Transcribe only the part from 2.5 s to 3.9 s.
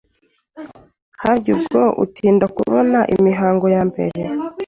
kubona imihango ya